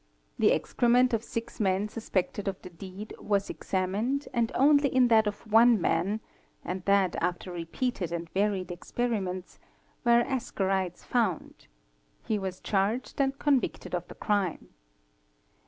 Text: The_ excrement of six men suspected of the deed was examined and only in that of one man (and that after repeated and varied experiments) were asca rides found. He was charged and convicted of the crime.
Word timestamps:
The_ 0.39 0.47
excrement 0.51 1.13
of 1.13 1.23
six 1.23 1.59
men 1.59 1.87
suspected 1.87 2.47
of 2.47 2.59
the 2.63 2.71
deed 2.71 3.13
was 3.19 3.51
examined 3.51 4.27
and 4.33 4.51
only 4.55 4.89
in 4.89 5.09
that 5.09 5.27
of 5.27 5.41
one 5.51 5.79
man 5.79 6.21
(and 6.65 6.83
that 6.85 7.15
after 7.21 7.51
repeated 7.51 8.11
and 8.11 8.27
varied 8.31 8.71
experiments) 8.71 9.59
were 10.03 10.23
asca 10.23 10.67
rides 10.67 11.03
found. 11.03 11.67
He 12.25 12.39
was 12.39 12.61
charged 12.61 13.21
and 13.21 13.37
convicted 13.37 13.93
of 13.93 14.07
the 14.07 14.15
crime. 14.15 14.69